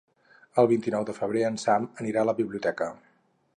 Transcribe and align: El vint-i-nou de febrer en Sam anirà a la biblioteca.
El 0.61 0.69
vint-i-nou 0.71 1.05
de 1.09 1.15
febrer 1.17 1.45
en 1.51 1.61
Sam 1.65 1.87
anirà 2.05 2.25
a 2.25 2.29
la 2.31 2.37
biblioteca. 2.43 2.91